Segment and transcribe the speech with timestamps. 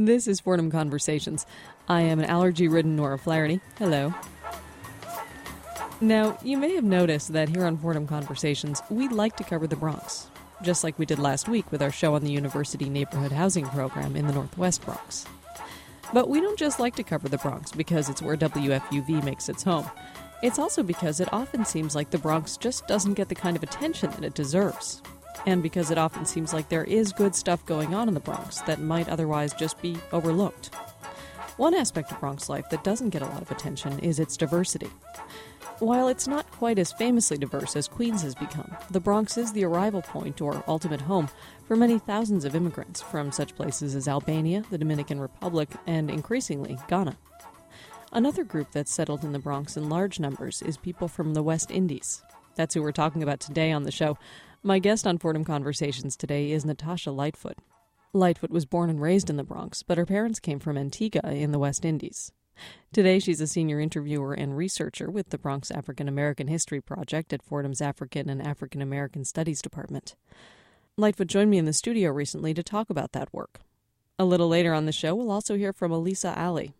[0.00, 1.44] This is Fordham Conversations.
[1.88, 3.60] I am an allergy ridden Nora Flaherty.
[3.78, 4.14] Hello.
[6.00, 9.74] Now, you may have noticed that here on Fordham Conversations, we like to cover the
[9.74, 10.28] Bronx,
[10.62, 14.14] just like we did last week with our show on the University Neighborhood Housing Program
[14.14, 15.26] in the Northwest Bronx.
[16.12, 19.64] But we don't just like to cover the Bronx because it's where WFUV makes its
[19.64, 19.90] home.
[20.44, 23.64] It's also because it often seems like the Bronx just doesn't get the kind of
[23.64, 25.02] attention that it deserves.
[25.46, 28.60] And because it often seems like there is good stuff going on in the Bronx
[28.62, 30.74] that might otherwise just be overlooked.
[31.56, 34.90] One aspect of Bronx life that doesn't get a lot of attention is its diversity.
[35.80, 39.64] While it's not quite as famously diverse as Queens has become, the Bronx is the
[39.64, 41.28] arrival point or ultimate home
[41.66, 46.78] for many thousands of immigrants from such places as Albania, the Dominican Republic, and increasingly
[46.88, 47.16] Ghana.
[48.12, 51.70] Another group that's settled in the Bronx in large numbers is people from the West
[51.70, 52.22] Indies.
[52.56, 54.18] That's who we're talking about today on the show.
[54.68, 57.56] My guest on Fordham Conversations today is Natasha Lightfoot.
[58.12, 61.52] Lightfoot was born and raised in the Bronx, but her parents came from Antigua in
[61.52, 62.32] the West Indies.
[62.92, 67.42] Today, she's a senior interviewer and researcher with the Bronx African American History Project at
[67.42, 70.16] Fordham's African and African American Studies Department.
[70.98, 73.60] Lightfoot joined me in the studio recently to talk about that work.
[74.18, 76.74] A little later on the show, we'll also hear from Elisa Ali.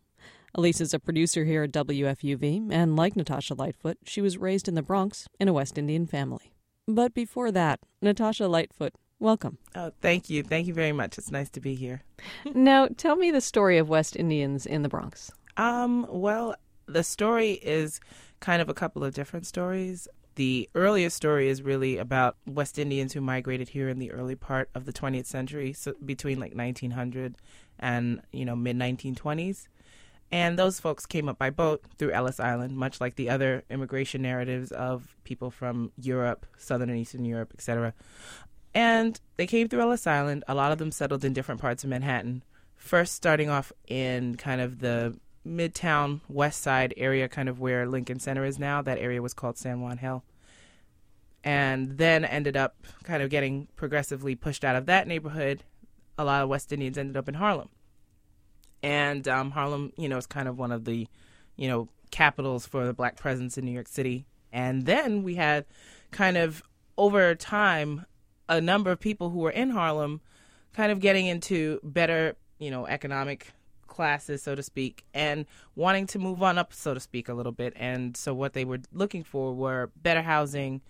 [0.55, 4.75] Elisa is a producer here at WFUV, and like Natasha Lightfoot, she was raised in
[4.75, 6.53] the Bronx in a West Indian family.
[6.89, 9.59] But before that, Natasha Lightfoot, welcome.
[9.75, 10.43] Oh, thank you.
[10.43, 11.19] Thank you very much.
[11.19, 12.03] It's nice to be here.
[12.55, 15.31] now, tell me the story of West Indians in the Bronx.
[15.59, 18.01] Um, well, the story is
[18.41, 20.09] kind of a couple of different stories.
[20.37, 24.71] The earliest story is really about West Indians who migrated here in the early part
[24.75, 27.37] of the 20th century, so between like 1900
[27.79, 29.69] and, you know, mid 1920s.
[30.31, 34.21] And those folks came up by boat through Ellis Island, much like the other immigration
[34.21, 37.95] narratives of people from Europe, Southern and Eastern Europe, etc.
[38.75, 40.45] And they came through Ellis Island.
[40.47, 42.43] A lot of them settled in different parts of Manhattan.
[42.77, 48.21] First, starting off in kind of the Midtown West Side area, kind of where Lincoln
[48.21, 48.83] Center is now.
[48.83, 50.25] That area was called San Juan Hill.
[51.43, 55.65] And then ended up kind of getting progressively pushed out of that neighborhood.
[56.19, 57.71] A lot of West Indians ended up in Harlem
[58.83, 61.09] and um, Harlem, you know, is kind of one of the,
[61.57, 64.27] you know, capitals for the black presence in New York City.
[64.53, 65.67] And then we had
[66.11, 66.63] kind of
[66.97, 68.07] over time
[68.49, 70.21] a number of people who were in Harlem
[70.73, 73.53] kind of getting into better, you know, economic
[73.87, 77.53] classes, so to speak, and wanting to move on up, so to speak, a little
[77.53, 77.73] bit.
[77.77, 80.81] And so what they were looking for were better housing,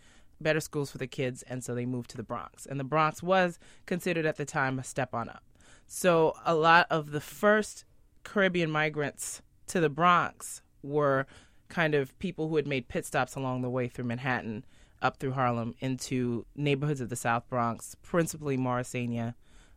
[0.40, 2.66] better schools for the kids, and so they moved to the Bronx.
[2.66, 5.42] And the Bronx was considered at the time a step on up.
[5.90, 7.84] So a lot of the first
[8.22, 11.26] Caribbean migrants to the Bronx were
[11.68, 14.64] kind of people who had made pit stops along the way through Manhattan,
[15.00, 19.34] up through Harlem, into neighborhoods of the South Bronx, principally Morrisania,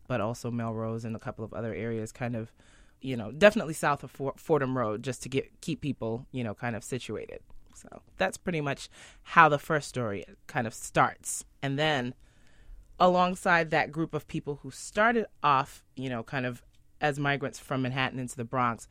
[0.08, 2.52] but also Melrose and a couple of other areas, kind of,
[3.00, 6.76] you know, definitely south of Fordham Road, just to get keep people, you know, kind
[6.76, 7.40] of situated.
[7.74, 8.90] So that's pretty much
[9.24, 12.16] how the first story kind of starts, and then
[13.02, 16.64] alongside that group of people who started off, you know, kind of
[17.02, 18.88] as migrants from Manhattan into the Bronx,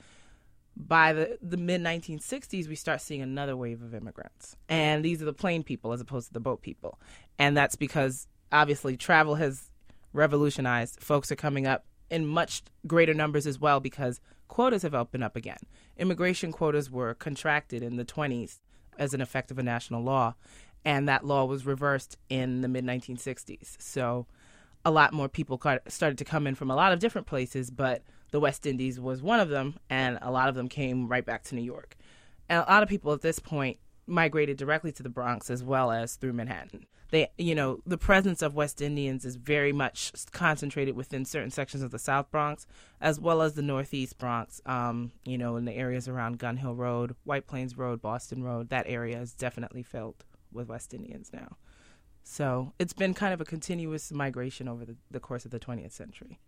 [0.77, 4.57] by the, the mid 1960s, we start seeing another wave of immigrants.
[4.69, 6.99] And these are the plane people as opposed to the boat people.
[7.39, 9.71] And that's because obviously travel has
[10.13, 11.01] revolutionized.
[11.01, 15.37] Folks are coming up in much greater numbers as well because quotas have opened up
[15.37, 15.59] again.
[15.97, 18.59] Immigration quotas were contracted in the 20s
[18.99, 20.35] as an effect of a national law
[20.85, 23.77] and that law was reversed in the mid 1960s.
[23.81, 24.27] So
[24.85, 28.03] a lot more people started to come in from a lot of different places, but
[28.31, 31.43] the West Indies was one of them, and a lot of them came right back
[31.45, 31.97] to New York.
[32.49, 35.91] And a lot of people at this point migrated directly to the Bronx as well
[35.91, 36.87] as through Manhattan.
[37.11, 41.83] They, you know, the presence of West Indians is very much concentrated within certain sections
[41.83, 42.69] of the South Bronx,
[43.01, 44.61] as well as the Northeast Bronx.
[44.65, 48.69] Um, you know, in the areas around Gun Hill Road, White Plains Road, Boston Road,
[48.69, 51.57] that area is definitely filled with West Indians now.
[52.23, 55.93] So it's been kind of a continuous migration over the, the course of the 20th
[55.93, 56.39] century.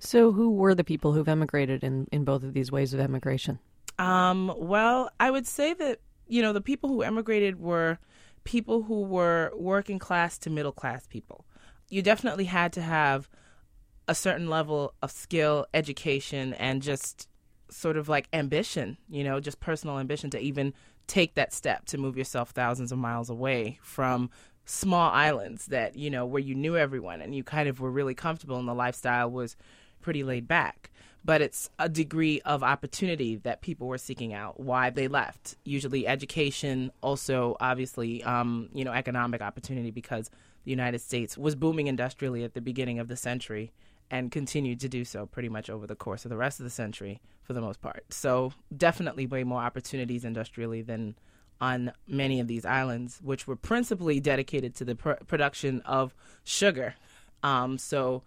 [0.00, 3.60] So, who were the people who've emigrated in, in both of these ways of emigration?
[4.00, 7.98] Um, well, I would say that, you know, the people who emigrated were
[8.44, 11.44] people who were working class to middle class people.
[11.88, 13.28] You definitely had to have
[14.08, 17.28] a certain level of skill, education, and just
[17.70, 20.74] sort of like ambition, you know, just personal ambition to even
[21.10, 24.30] take that step to move yourself thousands of miles away from
[24.64, 28.14] small islands that you know where you knew everyone and you kind of were really
[28.14, 29.56] comfortable and the lifestyle was
[30.00, 30.90] pretty laid back.
[31.24, 35.56] But it's a degree of opportunity that people were seeking out why they left.
[35.64, 40.30] Usually education also obviously um, you know economic opportunity because
[40.62, 43.72] the united states was booming industrially at the beginning of the century
[44.10, 46.70] and continued to do so pretty much over the course of the rest of the
[46.70, 48.04] century for the most part.
[48.10, 51.14] So, definitely way more opportunities industrially than
[51.60, 56.94] on many of these islands, which were principally dedicated to the pr- production of sugar.
[57.42, 58.22] Um, so,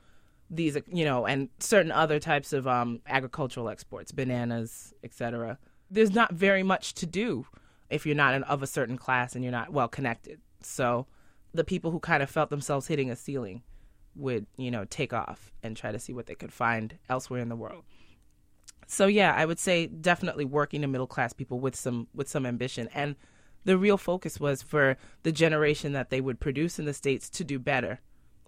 [0.49, 5.57] these, you know, and certain other types of um, agricultural exports, bananas, etc.
[5.89, 7.47] There's not very much to do
[7.89, 10.39] if you're not of a certain class and you're not well connected.
[10.61, 11.07] So,
[11.53, 13.63] the people who kind of felt themselves hitting a ceiling
[14.15, 17.49] would, you know, take off and try to see what they could find elsewhere in
[17.49, 17.83] the world.
[18.87, 22.45] So yeah, I would say definitely working to middle class people with some with some
[22.45, 23.15] ambition and
[23.65, 27.43] the real focus was for the generation that they would produce in the states to
[27.43, 27.99] do better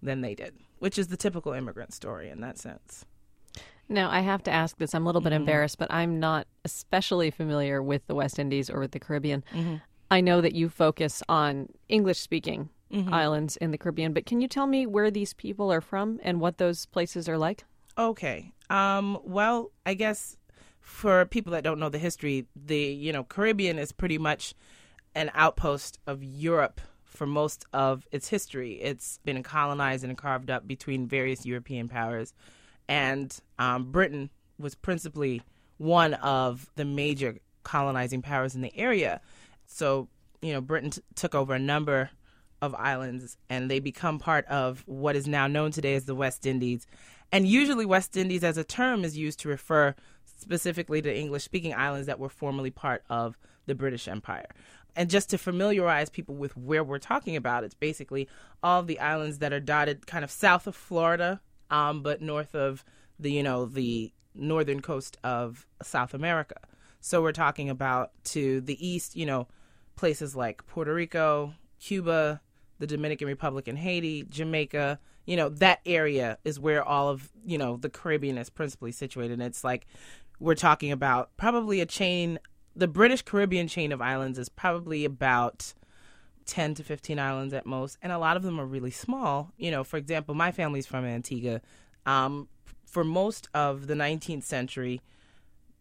[0.01, 3.05] than they did, which is the typical immigrant story in that sense.
[3.87, 4.95] Now, I have to ask this.
[4.95, 5.41] I'm a little bit mm-hmm.
[5.41, 9.43] embarrassed, but I'm not especially familiar with the West Indies or with the Caribbean.
[9.53, 9.75] Mm-hmm.
[10.09, 13.13] I know that you focus on English speaking mm-hmm.
[13.13, 14.13] islands in the Caribbean.
[14.13, 17.37] But can you tell me where these people are from and what those places are
[17.37, 17.65] like?
[17.97, 18.51] Okay.
[18.69, 20.37] Um, well, I guess
[20.79, 24.53] for people that don't know the history, the you know Caribbean is pretty much
[25.13, 28.73] an outpost of Europe for most of its history.
[28.73, 32.33] It's been colonized and carved up between various European powers,
[32.87, 35.41] and um, Britain was principally
[35.77, 39.21] one of the major colonizing powers in the area.
[39.65, 40.07] So
[40.41, 42.09] you know Britain t- took over a number
[42.65, 46.45] of islands and they become part of what is now known today as the West
[46.45, 46.85] Indies.
[47.31, 49.95] And usually, West Indies as a term is used to refer
[50.25, 54.47] specifically to English speaking islands that were formerly part of the British Empire.
[54.95, 58.29] And just to familiarize people with where we're talking about, it's basically
[58.63, 62.85] all the islands that are dotted kind of south of Florida, um, but north of
[63.19, 66.55] the, you know, the northern coast of South America.
[67.01, 69.47] So we're talking about to the east, you know,
[69.95, 72.41] places like Puerto Rico, Cuba,
[72.79, 77.57] the Dominican Republic and Haiti, Jamaica, you know, that area is where all of, you
[77.57, 79.33] know, the Caribbean is principally situated.
[79.33, 79.87] And it's like
[80.39, 82.39] we're talking about probably a chain,
[82.75, 85.73] the British Caribbean chain of islands is probably about
[86.45, 87.97] 10 to 15 islands at most.
[88.01, 89.51] And a lot of them are really small.
[89.57, 91.61] You know, for example, my family's from Antigua.
[92.05, 92.49] Um,
[92.85, 95.01] for most of the 19th century,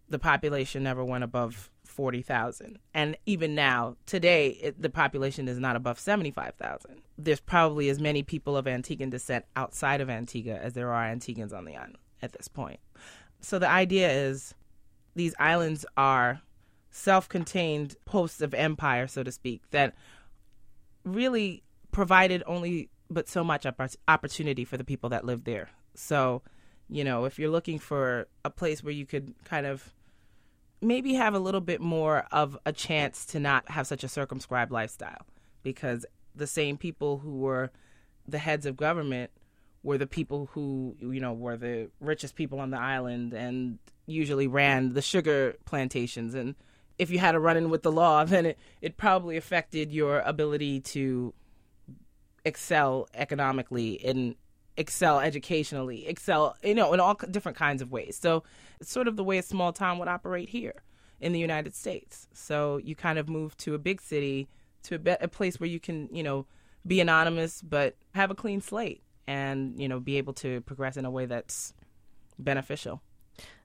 [0.09, 2.79] the population never went above 40,000.
[2.93, 7.03] And even now, today, it, the population is not above 75,000.
[7.17, 11.53] There's probably as many people of Antiguan descent outside of Antigua as there are Antiguans
[11.53, 12.81] on the island at this point.
[13.41, 14.55] So the idea is
[15.15, 16.41] these islands are
[16.91, 19.95] self contained posts of empire, so to speak, that
[21.05, 21.63] really
[21.93, 23.67] provided only but so much
[24.09, 25.69] opportunity for the people that lived there.
[25.95, 26.43] So,
[26.89, 29.93] you know, if you're looking for a place where you could kind of
[30.85, 34.71] maybe have a little bit more of a chance to not have such a circumscribed
[34.71, 35.27] lifestyle
[35.63, 37.71] because the same people who were
[38.27, 39.31] the heads of government
[39.83, 44.47] were the people who you know were the richest people on the island and usually
[44.47, 46.35] ran the sugar plantations.
[46.35, 46.55] And
[46.99, 50.21] if you had a run in with the law then it, it probably affected your
[50.21, 51.35] ability to
[52.45, 54.35] excel economically and
[54.77, 58.43] excel educationally excel you know in all different kinds of ways so
[58.81, 60.83] it's sort of the way a small town would operate here
[61.21, 62.29] in the United States.
[62.33, 64.49] So you kind of move to a big city,
[64.85, 66.47] to a, be- a place where you can, you know,
[66.87, 71.05] be anonymous but have a clean slate and, you know, be able to progress in
[71.05, 71.73] a way that's
[72.39, 73.01] beneficial.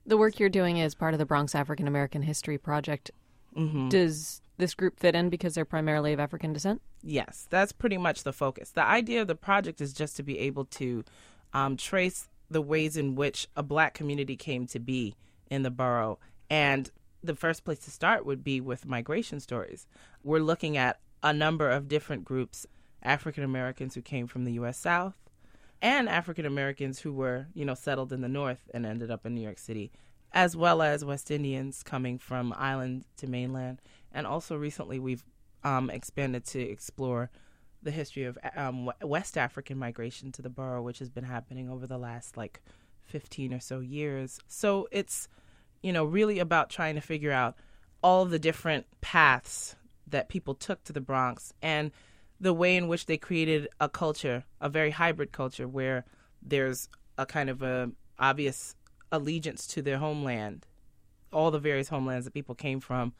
[0.06, 3.10] The work you're doing is part of the Bronx African American History Project.
[3.54, 3.90] Mm-hmm.
[3.90, 6.80] Does this group fit in because they're primarily of African descent?
[7.02, 8.70] Yes, that's pretty much the focus.
[8.70, 11.04] The idea of the project is just to be able to
[11.52, 15.16] um, trace the ways in which a black community came to be
[15.50, 16.18] in the borough.
[16.48, 16.90] And
[17.22, 19.86] the first place to start would be with migration stories.
[20.22, 22.66] We're looking at a number of different groups
[23.02, 24.78] African Americans who came from the U.S.
[24.78, 25.14] South
[25.82, 29.34] and African Americans who were, you know, settled in the North and ended up in
[29.34, 29.90] New York City,
[30.32, 33.80] as well as West Indians coming from island to mainland.
[34.12, 35.24] And also recently we've
[35.64, 37.30] um, expanded to explore
[37.82, 41.86] the history of um, West African migration to the borough, which has been happening over
[41.86, 42.60] the last like
[43.04, 44.38] 15 or so years.
[44.48, 45.28] So it's,
[45.82, 47.56] you know, really about trying to figure out
[48.02, 49.76] all the different paths
[50.06, 51.90] that people took to the Bronx and
[52.40, 56.04] the way in which they created a culture, a very hybrid culture where
[56.42, 56.88] there's
[57.18, 58.74] a kind of a obvious
[59.12, 60.66] allegiance to their homeland,
[61.32, 63.12] all the various homelands that people came from,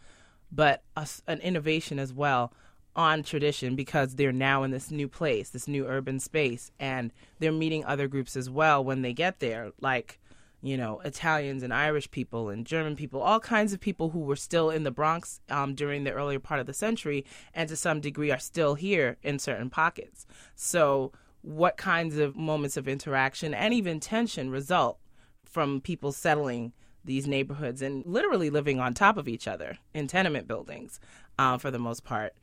[0.53, 2.53] but a, an innovation as well
[2.97, 7.53] on tradition because they're now in this new place, this new urban space, and they're
[7.53, 10.19] meeting other groups as well when they get there, like,
[10.63, 14.37] you know, Italians and Irish people and German people, all kinds of people who were
[14.37, 18.01] still in the Bronx um, during the earlier part of the century and to some
[18.01, 20.27] degree are still here in certain pockets.
[20.55, 24.99] So what kinds of moments of interaction and even tension result
[25.45, 26.73] from people settling
[27.05, 31.01] these neighborhoods and literally living on top of each other in tenement buildings
[31.39, 32.35] uh, for the most part,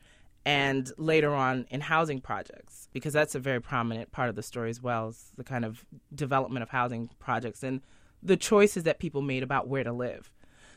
[0.46, 4.70] and later on in housing projects, because that's a very prominent part of the story
[4.70, 5.86] as well, is the kind of
[6.16, 7.82] development of housing projects and
[8.24, 10.32] the choices that people made about where to live.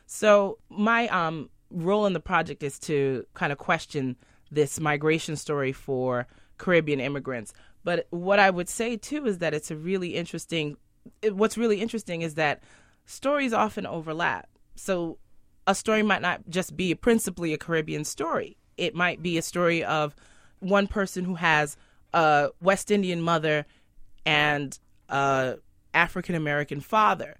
[0.06, 4.16] So, my um, role in the project is to kind of question
[4.50, 6.26] this migration story for
[6.58, 7.52] Caribbean immigrants.
[7.84, 10.76] But what I would say too is that it's a really interesting.
[11.30, 12.62] What's really interesting is that
[13.10, 14.48] stories often overlap.
[14.76, 15.18] So
[15.66, 18.56] a story might not just be principally a Caribbean story.
[18.76, 20.14] It might be a story of
[20.60, 21.76] one person who has
[22.12, 23.66] a West Indian mother
[24.24, 25.56] and a
[25.92, 27.36] African American father,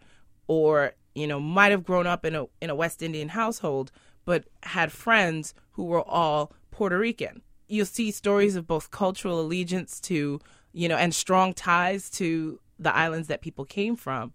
[0.49, 3.91] or you know might have grown up in a in a West Indian household,
[4.25, 7.43] but had friends who were all Puerto Rican.
[7.69, 10.41] You'll see stories of both cultural allegiance to
[10.73, 14.33] you know and strong ties to the islands that people came from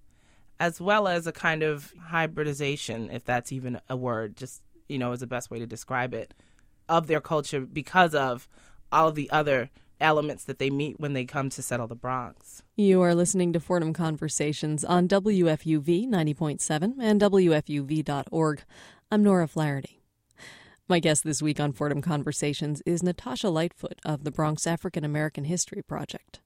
[0.60, 5.12] as well as a kind of hybridization, if that's even a word, just, you know,
[5.12, 6.34] is the best way to describe it,
[6.88, 8.48] of their culture because of
[8.92, 9.70] all of the other
[10.00, 12.62] elements that they meet when they come to settle the Bronx.
[12.76, 18.64] You are listening to Fordham Conversations on WFUV 90.7 and WFUV.org.
[19.12, 20.02] I'm Nora Flaherty.
[20.88, 25.46] My guest this week on Fordham Conversations is Natasha Lightfoot of the Bronx African American
[25.46, 26.42] History Project.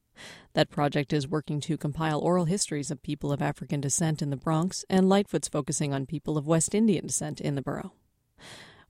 [0.53, 4.37] That project is working to compile oral histories of people of African descent in the
[4.37, 7.93] Bronx, and Lightfoot's focusing on people of West Indian descent in the borough.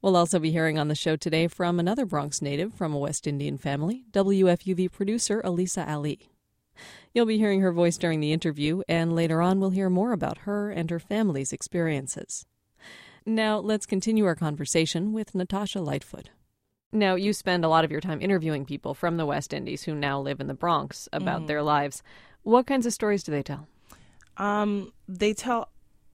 [0.01, 3.27] We'll also be hearing on the show today from another Bronx native from a West
[3.27, 6.29] Indian family, WFUV producer Elisa Ali.
[7.13, 10.39] You'll be hearing her voice during the interview, and later on we'll hear more about
[10.39, 12.45] her and her family's experiences.
[13.25, 16.29] Now, let's continue our conversation with Natasha Lightfoot.
[16.91, 19.93] Now, you spend a lot of your time interviewing people from the West Indies who
[19.93, 21.47] now live in the Bronx about mm.
[21.47, 22.01] their lives.
[22.43, 23.67] What kinds of stories do they tell?
[24.37, 25.69] Um, they tell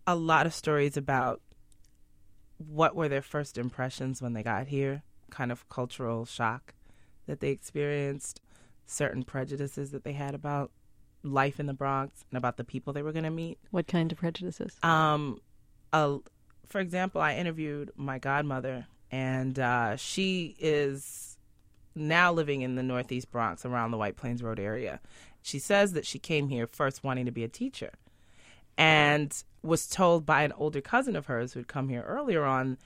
[0.05, 1.41] a lot of stories about
[2.57, 6.73] what were their first impressions when they got here, kind of cultural shock
[7.25, 8.41] that they experienced,
[8.85, 10.71] certain prejudices that they had about
[11.23, 13.57] life in the Bronx and about the people they were going to meet.
[13.71, 14.77] What kind of prejudices?
[14.83, 15.39] Um,
[15.91, 16.17] uh,
[16.67, 21.37] for example, I interviewed my godmother and uh, she is
[21.95, 24.99] now living in the Northeast Bronx around the White Plains Road area.
[25.41, 27.91] She says that she came here first wanting to be a teacher
[28.77, 32.77] and was told by an older cousin of hers who had come here earlier on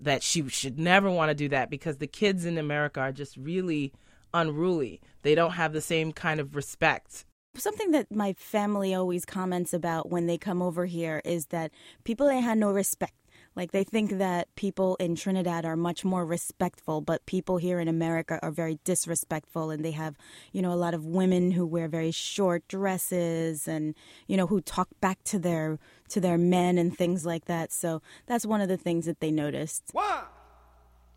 [0.00, 3.36] that she should never want to do that because the kids in America are just
[3.36, 3.92] really
[4.32, 5.00] unruly.
[5.22, 7.24] They don't have the same kind of respect
[7.56, 11.72] something that my family always comments about when they come over here is that
[12.04, 13.14] people ain't had no respect
[13.58, 17.88] like they think that people in Trinidad are much more respectful, but people here in
[17.88, 20.16] America are very disrespectful and they have,
[20.52, 23.96] you know, a lot of women who wear very short dresses and,
[24.28, 27.72] you know, who talk back to their to their men and things like that.
[27.72, 29.90] So that's one of the things that they noticed.
[29.90, 30.22] One,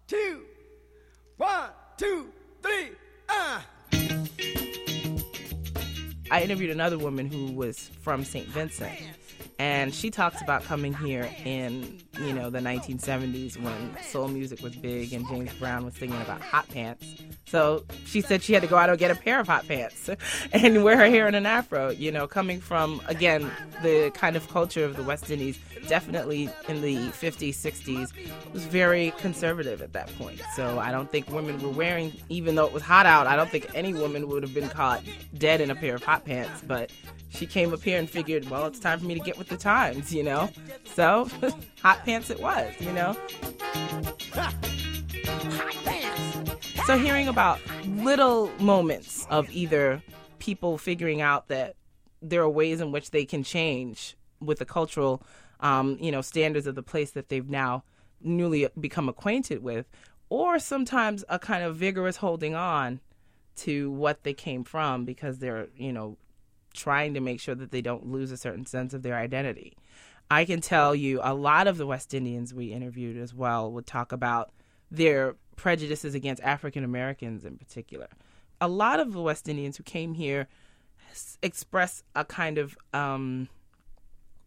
[0.08, 0.42] two,
[1.38, 2.32] one, two,
[2.64, 2.90] three,
[3.30, 3.64] ah.
[6.32, 8.48] I interviewed another woman who was from St.
[8.48, 8.98] Vincent
[9.60, 14.76] and she talks about coming here in you know the 1970s when soul music was
[14.76, 17.06] big and James Brown was singing about hot pants.
[17.46, 20.10] So she said she had to go out and get a pair of hot pants
[20.54, 21.90] and wear her hair in an afro.
[21.90, 26.82] You know, coming from again the kind of culture of the West Indies, definitely in
[26.82, 28.12] the 50s, 60s,
[28.54, 30.42] was very conservative at that point.
[30.56, 33.50] So I don't think women were wearing, even though it was hot out, I don't
[33.50, 35.04] think any woman would have been caught
[35.38, 36.62] dead in a pair of hot pants.
[36.66, 36.92] But
[37.32, 39.58] she came up here and figured, well, it's time for me to get with the
[39.58, 40.50] times, you know?
[40.86, 41.30] So,
[41.82, 43.16] hot pants it was, you know?
[46.86, 50.02] So, hearing about little moments of either
[50.40, 51.76] people figuring out that
[52.22, 55.24] there are ways in which they can change with the cultural,
[55.60, 57.84] um, you know, standards of the place that they've now
[58.22, 59.88] newly become acquainted with,
[60.30, 63.00] or sometimes a kind of vigorous holding on
[63.56, 66.18] to what they came from because they're, you know,
[66.74, 69.78] trying to make sure that they don't lose a certain sense of their identity.
[70.30, 73.86] I can tell you a lot of the West Indians we interviewed as well would
[73.86, 74.52] talk about
[74.90, 78.08] their prejudices against African Americans in particular.
[78.60, 80.48] A lot of the West Indians who came here
[81.44, 83.50] express a kind of, um,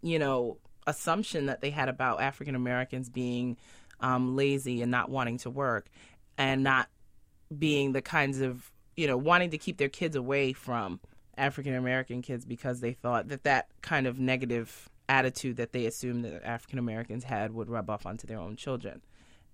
[0.02, 3.56] you know, assumption that they had about African Americans being
[4.00, 5.88] um, lazy and not wanting to work
[6.38, 6.88] and not
[7.56, 11.00] being the kinds of, you know, wanting to keep their kids away from
[11.36, 16.24] African American kids because they thought that that kind of negative attitude that they assumed
[16.24, 19.02] that African Americans had would rub off onto their own children.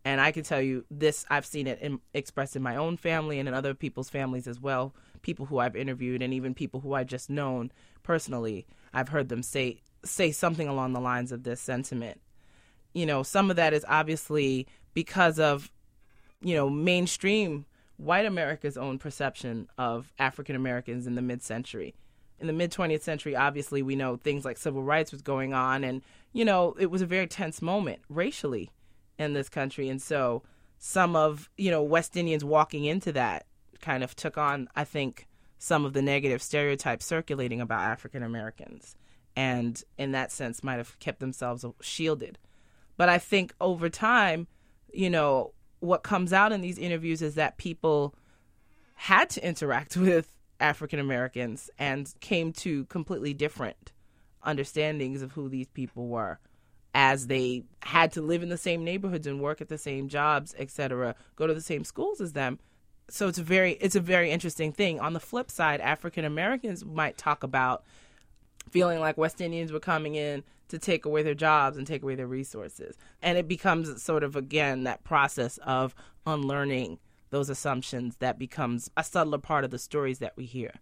[0.04, 3.38] And I can tell you this, I've seen it in, expressed in my own family
[3.38, 4.94] and in other people's families as well.
[5.22, 7.70] people who I've interviewed and even people who I've just known
[8.02, 12.20] personally, I've heard them say say something along the lines of this sentiment.
[12.94, 15.70] You know, some of that is obviously because of
[16.42, 17.66] you know, mainstream
[18.00, 21.95] white America's own perception of African Americans in the mid century.
[22.38, 25.85] In the mid 20th century, obviously, we know things like civil rights was going on,
[25.85, 26.02] and,
[26.33, 28.71] you know, it was a very tense moment racially
[29.19, 29.90] in this country.
[29.90, 30.42] And so
[30.78, 33.45] some of, you know, West Indians walking into that
[33.83, 35.26] kind of took on, I think,
[35.59, 38.97] some of the negative stereotypes circulating about African Americans.
[39.37, 42.38] And in that sense, might have kept themselves shielded.
[42.97, 44.47] But I think over time,
[44.92, 48.14] you know, what comes out in these interviews is that people
[48.94, 50.28] had to interact with
[50.60, 53.92] African Americans and came to completely different
[54.42, 56.38] understandings of who these people were
[56.94, 60.54] as they had to live in the same neighborhoods and work at the same jobs,
[60.58, 62.58] etc., go to the same schools as them.
[63.08, 65.00] So it's a very it's a very interesting thing.
[65.00, 67.84] On the flip side, African Americans might talk about
[68.71, 72.14] feeling like West Indians were coming in to take away their jobs and take away
[72.14, 72.97] their resources.
[73.23, 75.95] And it becomes sort of, again, that process of
[76.26, 76.99] unlearning
[77.31, 80.73] those assumptions that becomes a subtler part of the stories that we hear.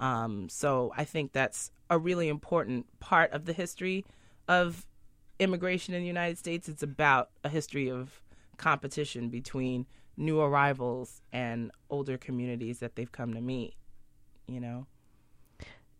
[0.00, 4.04] Um, so I think that's a really important part of the history
[4.48, 4.86] of
[5.38, 6.68] immigration in the United States.
[6.68, 8.20] It's about a history of
[8.56, 9.86] competition between
[10.16, 13.74] new arrivals and older communities that they've come to meet,
[14.46, 14.86] you know?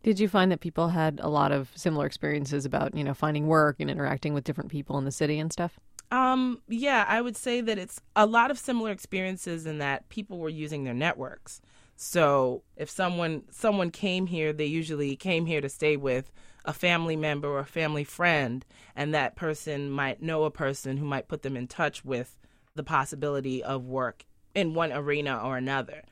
[0.02, 3.46] Did you find that people had a lot of similar experiences about, you know, finding
[3.46, 5.78] work and interacting with different people in the city and stuff?
[6.10, 10.38] Um, yeah, I would say that it's a lot of similar experiences in that people
[10.38, 11.62] were using their networks.
[11.96, 16.32] So if someone someone came here, they usually came here to stay with
[16.64, 18.64] a family member or a family friend,
[18.96, 22.38] and that person might know a person who might put them in touch with
[22.74, 26.02] the possibility of work in one arena or another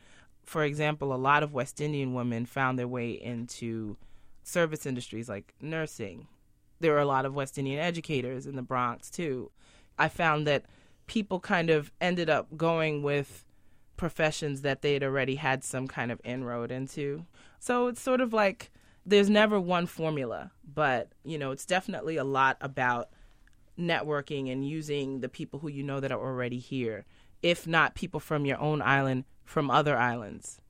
[0.51, 3.97] for example, a lot of West Indian women found their way into
[4.43, 6.27] service industries like nursing.
[6.81, 9.53] There were a lot of West Indian educators in the Bronx too.
[9.97, 10.65] I found that
[11.07, 13.45] people kind of ended up going with
[13.97, 17.27] professions that they had already had some kind of inroad into.
[17.61, 18.73] So it's sort of like
[19.07, 23.11] there's never one formula, but you know, it's definitely a lot about
[23.79, 27.05] networking and using the people who you know that are already here,
[27.41, 30.61] if not people from your own island from other islands.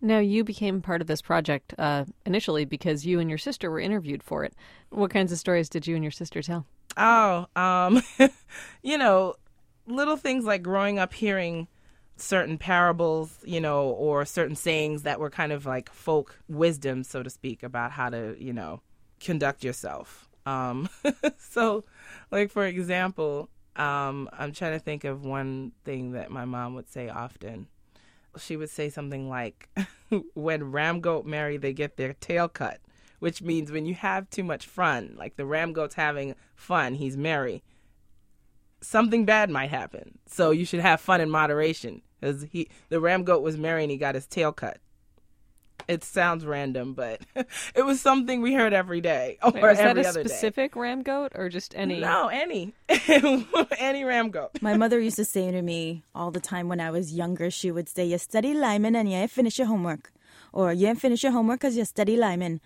[0.00, 3.78] Now, you became part of this project uh, initially because you and your sister were
[3.78, 4.54] interviewed for it.
[4.88, 6.64] What kinds of stories did you and your sister tell?
[6.96, 8.02] Oh, um,
[8.82, 9.34] you know,
[9.86, 11.68] little things like growing up hearing
[12.16, 17.22] certain parables, you know, or certain sayings that were kind of like folk wisdom, so
[17.22, 18.80] to speak, about how to, you know,
[19.20, 20.28] conduct yourself.
[20.46, 20.88] Um,
[21.38, 21.84] so,
[22.30, 26.88] like, for example, um, I'm trying to think of one thing that my mom would
[26.88, 27.68] say often.
[28.38, 29.68] She would say something like,
[30.34, 32.80] "When ram goat marry, they get their tail cut,"
[33.18, 37.16] which means when you have too much fun, like the ram goat's having fun, he's
[37.16, 37.62] merry.
[38.82, 42.02] Something bad might happen, so you should have fun in moderation.
[42.20, 44.78] Because he, the ram goat was merry and he got his tail cut
[45.88, 47.20] it sounds random, but
[47.74, 51.02] it was something we heard every day or Wait, was every that a specific ram
[51.02, 52.00] goat or just any?
[52.00, 52.74] No, any,
[53.78, 54.50] any ram goat.
[54.60, 57.50] My mother used to say to me all the time when I was younger.
[57.50, 60.12] She would say, "You study liming and you ain't finish your homework,"
[60.52, 62.60] or "You ain't finish your homework because you study liming."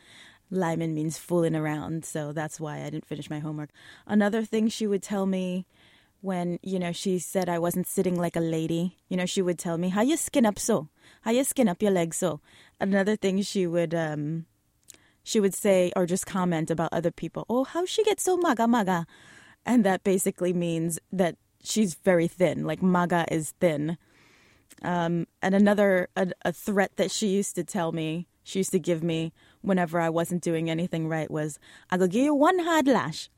[0.50, 3.70] liming means fooling around, so that's why I didn't finish my homework.
[4.07, 5.66] Another thing she would tell me
[6.20, 8.96] when you know she said I wasn't sitting like a lady.
[9.09, 10.88] You know, she would tell me, "How you skin up so?
[11.25, 12.41] How you skin up your legs so?"
[12.81, 14.47] Another thing she would um,
[15.25, 17.47] she would say or just comment about other people.
[17.49, 19.07] Oh, how she get so maga maga,
[19.65, 22.65] and that basically means that she's very thin.
[22.65, 23.97] Like maga is thin.
[24.83, 28.79] Um, and another a, a threat that she used to tell me, she used to
[28.79, 29.33] give me
[29.63, 31.59] whenever I wasn't doing anything right was,
[31.91, 33.31] "I will give you one hard lash."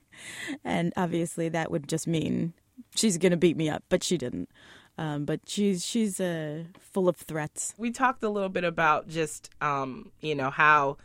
[0.64, 2.54] and obviously that would just mean
[2.94, 4.48] she's gonna beat me up, but she didn't.
[4.96, 7.74] Um, but she's she's uh, full of threats.
[7.76, 10.98] We talked a little bit about just um, you know how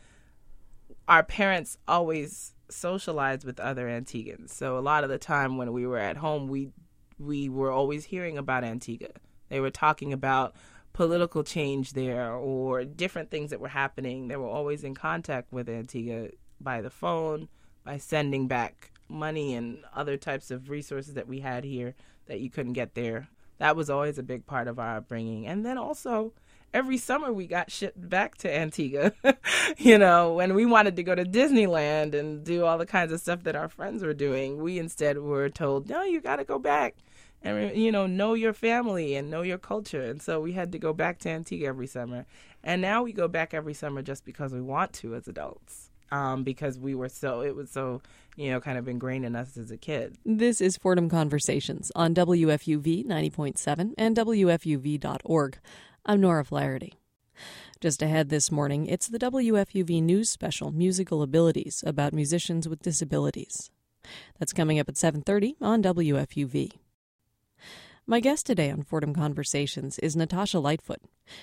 [1.07, 4.51] our parents always socialized with other Antiguans.
[4.51, 6.69] So a lot of the time when we were at home, we
[7.17, 9.09] we were always hearing about Antigua.
[9.49, 10.55] They were talking about
[10.93, 14.27] political change there or different things that were happening.
[14.27, 16.29] They were always in contact with Antigua
[16.61, 17.49] by the phone,
[17.83, 21.95] by sending back money and other types of resources that we had here
[22.27, 23.27] that you couldn't get there.
[23.59, 25.47] That was always a big part of our upbringing.
[25.47, 26.33] And then also,
[26.73, 29.13] every summer we got shipped back to Antigua.
[29.77, 33.21] you know, when we wanted to go to Disneyland and do all the kinds of
[33.21, 36.57] stuff that our friends were doing, we instead were told, no, you got to go
[36.57, 36.95] back
[37.41, 40.79] and you know know your family and know your culture and so we had to
[40.79, 42.25] go back to antigua every summer
[42.63, 46.43] and now we go back every summer just because we want to as adults um,
[46.43, 48.01] because we were so it was so
[48.35, 52.13] you know kind of ingrained in us as a kid This is Fordham Conversations on
[52.13, 55.59] WFUV 90.7 and WFUV.org.
[56.05, 56.93] I'm Nora Flaherty.
[57.79, 63.71] Just ahead this morning, it's the WFUV News Special Musical Abilities about musicians with disabilities.
[64.37, 66.73] That's coming up at 7:30 on WFUV.
[68.09, 70.99] My guest today on Fordham Conversations is Natasha Lightfoot.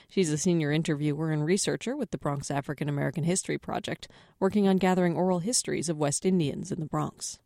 [0.09, 4.09] She's a senior interviewer and researcher with the Bronx African American History Project,
[4.41, 7.39] working on gathering oral histories of West Indians in the Bronx.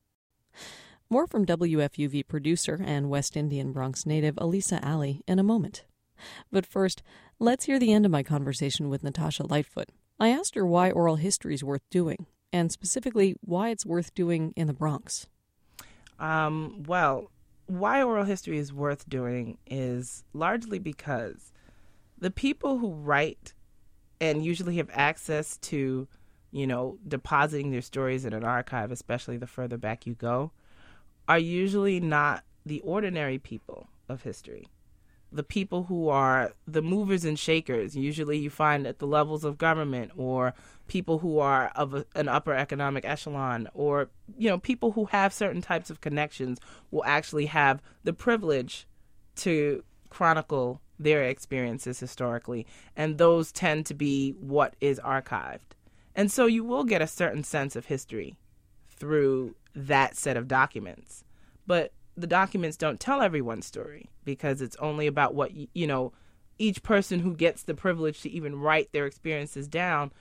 [1.11, 5.85] More from WFUV producer and West Indian Bronx native Elisa Alley in a moment.
[6.51, 7.03] But first,
[7.39, 9.91] let's hear the end of my conversation with Natasha Lightfoot.
[10.19, 14.55] I asked her why oral history is worth doing, and specifically why it's worth doing
[14.57, 15.27] in the Bronx.
[16.19, 17.31] Um, well,
[17.71, 21.53] why oral history is worth doing is largely because
[22.19, 23.55] the people who write
[24.21, 26.09] and usually have access to,
[26.51, 30.51] you know, depositing their stories in an archive, especially the further back you go,
[31.29, 34.67] are usually not the ordinary people of history.
[35.33, 39.59] The people who are the movers and shakers, usually you find at the levels of
[39.59, 40.55] government or
[40.89, 45.33] people who are of a, an upper economic echelon or you know people who have
[45.33, 46.59] certain types of connections
[46.91, 48.89] will actually have the privilege
[49.37, 52.67] to chronicle their experiences historically.
[52.95, 55.75] And those tend to be what is archived.
[56.15, 58.37] And so you will get a certain sense of history
[58.89, 61.25] through that set of documents.
[61.67, 66.13] But the documents don't tell everyone's story because it's only about what you know
[66.59, 70.13] each person who gets the privilege to even write their experiences down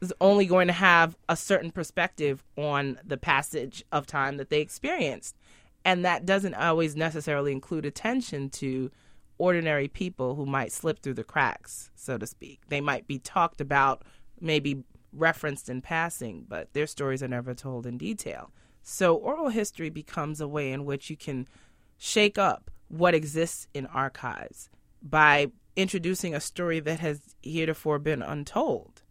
[0.00, 4.60] is only going to have a certain perspective on the passage of time that they
[4.60, 5.36] experienced.
[5.84, 8.90] And that doesn't always necessarily include attention to
[9.36, 12.60] ordinary people who might slip through the cracks, so to speak.
[12.68, 14.02] They might be talked about,
[14.40, 18.50] maybe referenced in passing, but their stories are never told in detail.
[18.84, 21.48] So oral history becomes a way in which you can
[21.96, 24.68] shake up what exists in archives
[25.02, 29.02] by introducing a story that has heretofore been untold.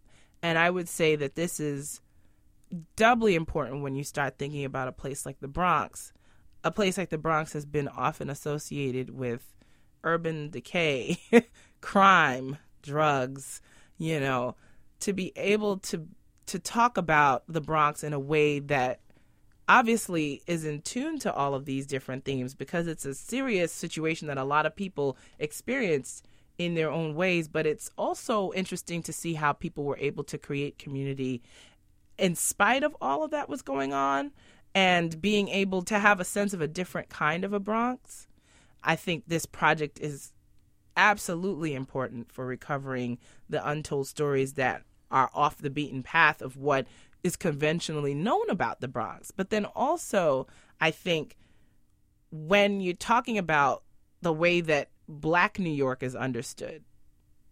[0.44, 2.02] And I would say that this is
[2.96, 6.14] doubly important when you start thinking about a place like the Bronx.
[6.64, 9.54] A place like the Bronx has been often associated with
[10.04, 11.18] urban decay,
[11.82, 13.60] crime, drugs,
[13.98, 14.56] you know,
[15.00, 16.08] to be able to
[16.46, 19.00] to talk about the Bronx in a way that
[19.68, 24.28] obviously is in tune to all of these different themes because it's a serious situation
[24.28, 29.14] that a lot of people experienced in their own ways, but it's also interesting to
[29.14, 31.42] see how people were able to create community
[32.18, 34.32] in spite of all of that was going on
[34.76, 38.28] and being able to have a sense of a different kind of a Bronx.
[38.84, 40.32] I think this project is
[40.96, 43.18] absolutely important for recovering
[43.50, 46.88] the untold stories that are off the beaten path of what
[47.24, 49.32] is conventionally known about the Bronx.
[49.32, 50.48] But then also,
[50.80, 51.38] I think
[52.32, 53.84] when you're talking about
[54.22, 56.84] the way that black New York is understood,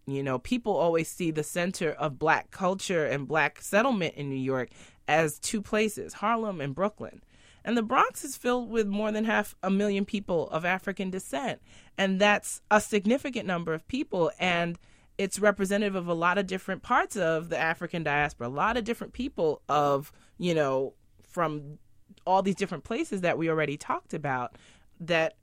[0.06, 4.34] you know, people always see the center of black culture and black settlement in New
[4.34, 4.70] York
[5.06, 7.22] as two places, Harlem and Brooklyn.
[7.64, 11.60] And the Bronx is filled with more than half a million people of African descent.
[11.96, 14.32] And that's a significant number of people.
[14.38, 14.78] And
[15.18, 18.84] it's representative of a lot of different parts of the African diaspora, a lot of
[18.84, 21.78] different people of, you know, from
[22.26, 24.56] all these different places that we already talked about
[25.00, 25.34] that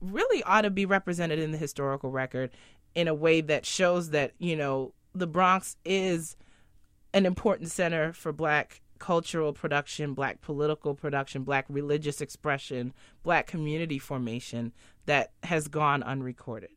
[0.00, 2.50] really ought to be represented in the historical record
[2.94, 6.36] in a way that shows that, you know, the Bronx is
[7.12, 13.98] an important center for black cultural production, black political production, black religious expression, black community
[13.98, 14.72] formation
[15.06, 16.70] that has gone unrecorded.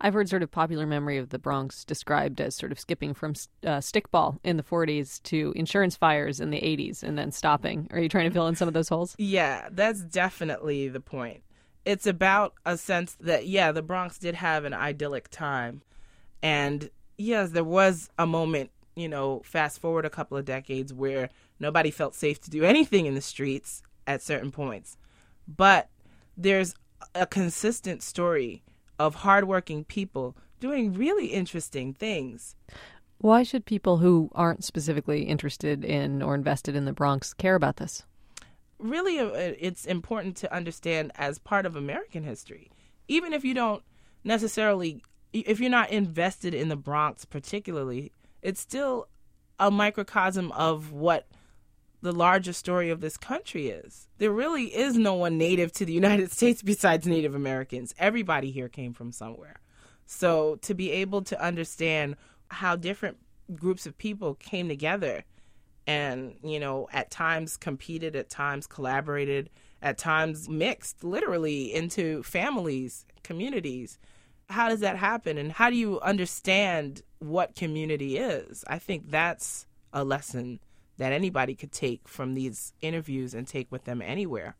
[0.00, 3.30] I've heard sort of popular memory of the Bronx described as sort of skipping from
[3.64, 7.88] uh, stickball in the 40s to insurance fires in the 80s and then stopping.
[7.90, 9.14] Are you trying to fill in some of those holes?
[9.18, 11.42] Yeah, that's definitely the point.
[11.86, 15.82] It's about a sense that, yeah, the Bronx did have an idyllic time.
[16.42, 21.30] And yes, there was a moment, you know, fast forward a couple of decades where
[21.58, 24.98] nobody felt safe to do anything in the streets at certain points.
[25.48, 25.88] But
[26.36, 26.74] there's
[27.14, 28.62] a consistent story
[28.98, 32.56] of hardworking people doing really interesting things.
[33.18, 37.76] Why should people who aren't specifically interested in or invested in the Bronx care about
[37.76, 38.04] this?
[38.78, 42.70] Really, uh, it's important to understand as part of American history.
[43.08, 43.82] Even if you don't
[44.22, 49.08] necessarily, if you're not invested in the Bronx particularly, it's still
[49.58, 51.26] a microcosm of what
[52.02, 54.08] the larger story of this country is.
[54.18, 57.94] There really is no one native to the United States besides Native Americans.
[57.98, 59.60] Everybody here came from somewhere.
[60.06, 62.16] So to be able to understand
[62.48, 63.18] how different
[63.54, 65.24] groups of people came together
[65.86, 69.50] and, you know, at times competed, at times collaborated,
[69.82, 73.98] at times mixed literally into families, communities.
[74.48, 75.38] How does that happen?
[75.38, 78.64] And how do you understand what community is?
[78.68, 80.60] I think that's a lesson
[80.98, 84.56] that anybody could take from these interviews and take with them anywhere.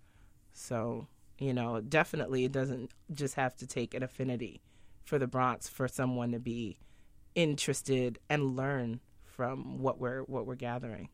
[0.53, 4.63] So, you know, definitely it doesn't just have to take an affinity
[5.05, 6.79] for the Bronx for someone to be
[7.35, 11.11] interested and learn from what we're what we're gathering.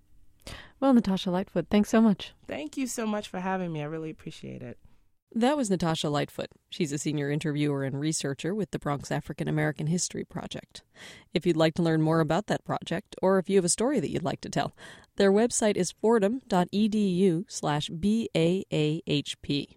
[0.80, 2.32] Well, Natasha Lightfoot, thanks so much.
[2.46, 3.82] Thank you so much for having me.
[3.82, 4.78] I really appreciate it.
[5.34, 6.50] That was Natasha Lightfoot.
[6.68, 10.82] She's a senior interviewer and researcher with the Bronx African American History Project.
[11.32, 13.98] If you'd like to learn more about that project, or if you have a story
[13.98, 14.76] that you'd like to tell,
[15.16, 19.76] their website is fordham.edu slash BAAHP.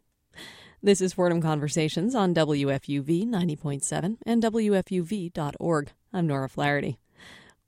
[0.84, 5.92] This is Fordham Conversations on WFUV 90.7 and WFUV.org.
[6.12, 7.00] I'm Nora Flaherty.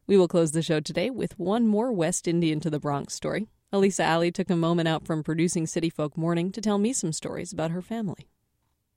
[0.07, 3.47] We will close the show today with one more West Indian to the Bronx story.
[3.73, 7.11] Elisa Alley took a moment out from producing City Folk Morning to tell me some
[7.11, 8.29] stories about her family.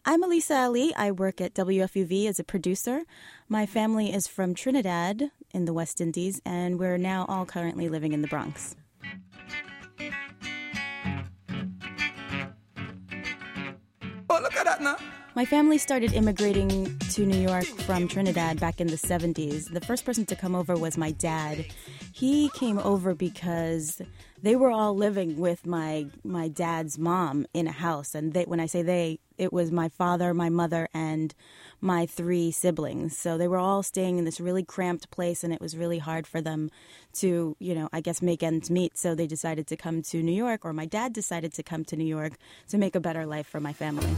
[0.05, 0.95] I'm Elisa Ali.
[0.95, 3.03] I work at WFUV as a producer.
[3.49, 8.13] My family is from Trinidad in the West Indies, and we're now all currently living
[8.13, 8.77] in the Bronx.
[14.31, 14.97] Oh, look at that now.
[15.35, 19.73] My family started immigrating to New York from Trinidad back in the 70s.
[19.73, 21.67] The first person to come over was my dad.
[22.21, 24.03] He came over because
[24.43, 28.61] they were all living with my my dad's mom in a house and they when
[28.61, 31.35] I say they, it was my father, my mother and
[31.81, 33.17] my three siblings.
[33.17, 36.27] So they were all staying in this really cramped place and it was really hard
[36.27, 36.71] for them
[37.15, 38.99] to, you know, I guess make ends meet.
[38.99, 41.97] So they decided to come to New York or my dad decided to come to
[41.97, 42.35] New York
[42.69, 44.15] to make a better life for my family.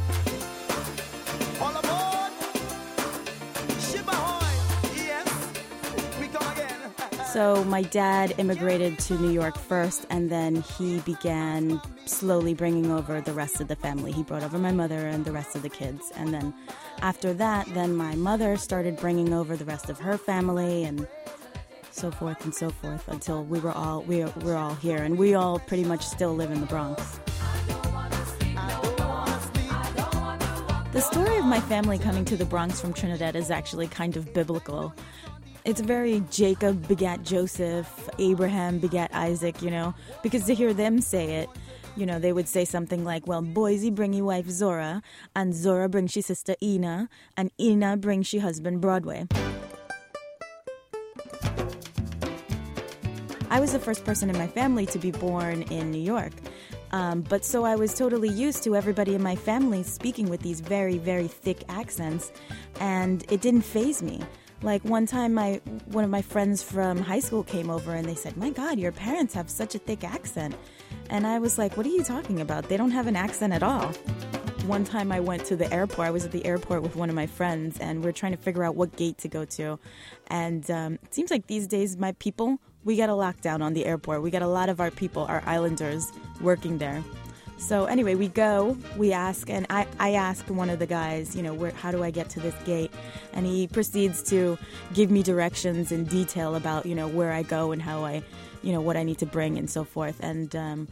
[7.32, 13.22] So my dad immigrated to New York first, and then he began slowly bringing over
[13.22, 14.12] the rest of the family.
[14.12, 16.52] He brought over my mother and the rest of the kids, and then
[17.00, 21.08] after that, then my mother started bringing over the rest of her family and
[21.90, 25.16] so forth and so forth until we were all we were, we're all here, and
[25.16, 27.18] we all pretty much still live in the Bronx.
[30.92, 34.34] The story of my family coming to the Bronx from Trinidad is actually kind of
[34.34, 34.92] biblical.
[35.64, 41.36] It's very Jacob begat Joseph, Abraham begat Isaac, you know, because to hear them say
[41.36, 41.48] it,
[41.94, 45.02] you know, they would say something like, well, Boise bring ye wife Zora,
[45.36, 49.28] and Zora bring she sister Ina, and Ina bring she husband Broadway.
[53.48, 56.32] I was the first person in my family to be born in New York.
[56.90, 60.60] Um, but so I was totally used to everybody in my family speaking with these
[60.60, 62.32] very, very thick accents,
[62.80, 64.20] and it didn't phase me.
[64.62, 68.14] Like one time, my one of my friends from high school came over and they
[68.14, 70.54] said, "My God, your parents have such a thick accent,"
[71.10, 72.68] and I was like, "What are you talking about?
[72.68, 73.92] They don't have an accent at all."
[74.66, 76.06] One time I went to the airport.
[76.06, 78.38] I was at the airport with one of my friends, and we are trying to
[78.38, 79.80] figure out what gate to go to.
[80.28, 83.84] And um, it seems like these days, my people, we got a lockdown on the
[83.84, 84.22] airport.
[84.22, 87.02] We got a lot of our people, our islanders, working there.
[87.62, 91.42] So anyway, we go, we ask, and I, I asked one of the guys, you
[91.42, 92.90] know, where, how do I get to this gate?
[93.32, 94.58] And he proceeds to
[94.92, 98.24] give me directions in detail about, you know, where I go and how I,
[98.62, 100.18] you know, what I need to bring and so forth.
[100.20, 100.88] And um,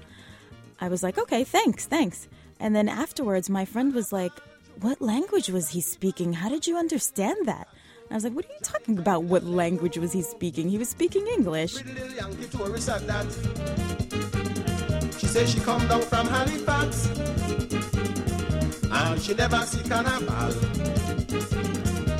[0.80, 2.28] I was like, okay, thanks, thanks.
[2.60, 4.32] And then afterwards, my friend was like,
[4.80, 6.32] what language was he speaking?
[6.34, 7.66] How did you understand that?
[8.10, 9.24] I was like, what are you talking about?
[9.24, 10.68] What language was he speaking?
[10.68, 11.74] He was speaking English.
[15.32, 15.46] Pretty little Yankee tourist at that.
[15.46, 17.06] She says she come down from Halifax.
[18.92, 20.52] And she never see carnival.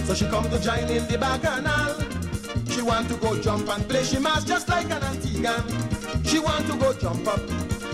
[0.05, 2.01] So she come to join in the bacchanal.
[2.71, 4.05] She want to go jump and play.
[4.05, 6.27] She must just like an Antiguan.
[6.27, 7.41] She want to go jump up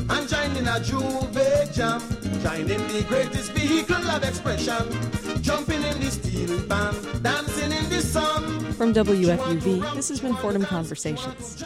[0.08, 2.00] and join in a Juve jam.
[2.42, 5.42] Join in the greatest vehicle of expression.
[5.42, 8.72] Jumping in the steel band, dancing in the sun.
[8.72, 11.64] From WFUV, this has been Fordham Conversations.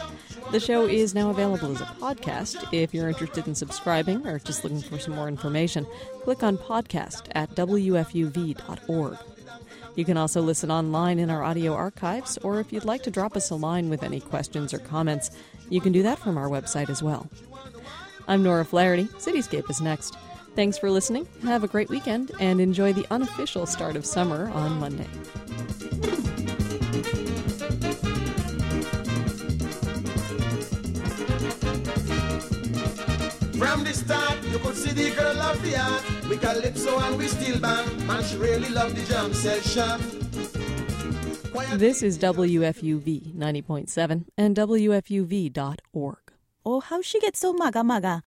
[0.51, 2.73] The show is now available as a podcast.
[2.73, 5.87] If you're interested in subscribing or just looking for some more information,
[6.23, 9.17] click on podcast at WFUV.org.
[9.95, 13.37] You can also listen online in our audio archives, or if you'd like to drop
[13.37, 15.31] us a line with any questions or comments,
[15.69, 17.29] you can do that from our website as well.
[18.27, 19.05] I'm Nora Flaherty.
[19.05, 20.17] Cityscape is next.
[20.55, 21.29] Thanks for listening.
[21.43, 25.07] Have a great weekend and enjoy the unofficial start of summer on Monday.
[33.61, 36.03] You could see the girl of the art.
[36.27, 38.07] We calypso and we steel band.
[38.07, 40.01] Man, she really loved the jam session.
[41.77, 46.17] This is WFUV 90.7 and WFUV.org.
[46.65, 48.23] Oh, how she get so maga maga?